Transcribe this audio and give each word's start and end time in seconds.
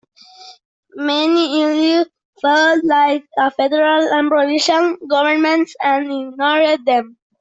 Many 0.95 1.59
Innu 1.61 2.07
felt 2.41 2.83
like 2.83 3.23
the 3.37 3.51
federal 3.55 4.11
and 4.11 4.29
provincial 4.31 4.97
governments 5.07 5.75
had 5.79 6.05
ignored 6.05 6.83
them. 6.87 7.17